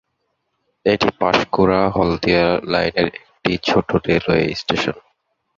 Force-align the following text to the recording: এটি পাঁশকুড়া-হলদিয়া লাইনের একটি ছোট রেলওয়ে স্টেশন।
এটি 0.85 1.09
পাঁশকুড়া-হলদিয়া 1.19 2.45
লাইনের 2.63 3.07
একটি 3.19 3.51
ছোট 3.63 3.87
রেলওয়ে 4.07 4.45
স্টেশন। 4.55 4.97